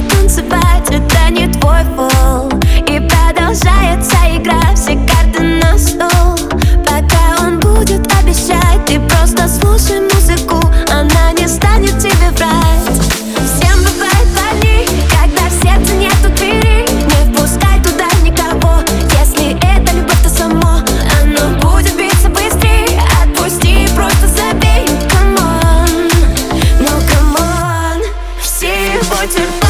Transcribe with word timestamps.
буду 0.00 0.14
танцевать, 0.14 0.88
это 0.90 1.30
не 1.30 1.48
твой 1.48 1.84
фол. 1.96 2.48
И 2.86 3.00
продолжается 3.00 4.16
игра, 4.34 4.60
все 4.74 4.98
карты 5.06 5.42
на 5.42 5.78
стол. 5.78 6.36
Пока 6.84 7.44
он 7.44 7.58
будет 7.60 8.06
обещать, 8.20 8.84
ты 8.86 8.98
просто 9.00 9.48
слушай 9.48 10.00
музыку 10.00 10.60
Она 10.90 11.32
не 11.32 11.46
станет 11.48 11.98
тебе 11.98 12.30
врать. 12.36 13.00
Всем 13.44 13.78
бывает 13.78 14.28
когда 15.10 15.48
в 15.48 15.62
сердце 15.62 15.94
нету 15.94 16.28
двери. 16.36 16.86
Не 16.90 17.32
впускай 17.34 17.80
туда 17.82 18.06
никого, 18.22 18.80
если 19.18 19.56
это 19.74 19.96
любовь, 19.96 20.22
то 20.22 20.28
само. 20.28 20.80
Оно 21.22 21.58
будет 21.60 21.96
биться 21.96 22.28
отпусти 23.22 23.88
просто 23.94 24.26
забей. 24.28 24.86
Камон, 25.10 26.10
ну 26.80 26.90
камон, 27.08 28.02
всего 28.40 29.22
терпеть 29.26 29.69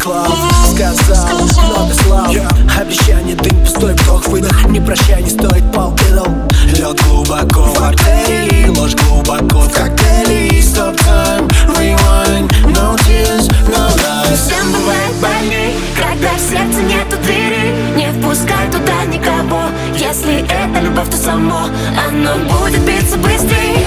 клав 0.00 0.28
Сказал 0.72 1.38
много 1.38 1.94
слов 1.94 2.36
Обещание, 2.80 3.36
дым, 3.36 3.60
пустой 3.60 3.92
вдох, 3.94 4.26
выдох. 4.28 4.66
Не 4.68 4.80
прощай, 4.80 5.22
не 5.22 5.30
стоит 5.30 5.64
пал 5.72 5.94
идол 6.08 6.28
Лед 6.74 7.00
глубоко 7.06 7.62
в 7.64 7.82
артерии 7.82 8.68
Ложь 8.68 8.94
глубоко 8.94 9.60
в 9.60 9.72
коктейле 9.72 10.60
Stop 10.60 10.96
time, 10.96 11.48
rewind 11.76 12.50
No 12.68 12.96
tears, 13.04 13.48
no 13.68 13.88
lies. 13.96 14.36
Всем 14.36 14.72
бывает 14.72 15.14
больней, 15.20 15.74
когда 15.96 16.30
в 16.34 16.40
сердце 16.40 16.80
нету 16.82 17.16
двери. 17.22 17.74
Не 17.96 18.12
впускай 18.12 18.70
туда 18.70 19.04
никого. 19.06 19.62
Если 19.98 20.44
это 20.44 20.80
любовь, 20.80 21.10
то 21.10 21.16
само 21.16 21.68
Оно 22.08 22.36
будет 22.60 22.80
биться 22.82 23.18
быстрее 23.18 23.86